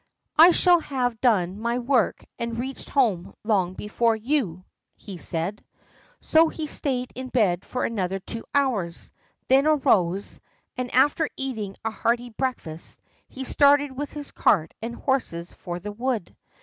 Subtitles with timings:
[0.35, 5.63] "I shall have done my work and reached home long before you," he said.
[6.21, 9.11] So he stayed in bed for another two hours,
[9.47, 10.39] then arose,
[10.75, 15.91] and after eating a hearty breakfast he started with his cart and horses for the
[15.91, 16.35] wood.